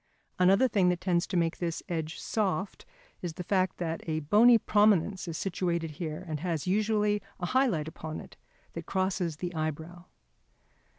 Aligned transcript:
Another 0.39 0.67
thing 0.67 0.89
that 0.89 0.99
tends 0.99 1.27
to 1.27 1.37
make 1.37 1.57
this 1.57 1.83
edge 1.87 2.19
soft 2.19 2.87
is 3.21 3.33
the 3.33 3.43
fact 3.43 3.77
that 3.77 4.01
a 4.09 4.21
bony 4.21 4.57
prominence 4.57 5.27
is 5.27 5.37
situated 5.37 5.91
here 5.91 6.25
and 6.27 6.39
has 6.39 6.65
usually 6.65 7.21
a 7.39 7.45
high 7.45 7.67
light 7.67 7.87
upon 7.87 8.19
it 8.19 8.35
that 8.73 8.87
crosses 8.87 9.35
the 9.35 9.53
eyebrow. 9.53 10.05